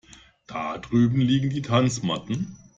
Da 0.47 0.79
drüben 0.79 1.21
liegen 1.21 1.51
die 1.51 1.61
Tanzmatten. 1.61 2.57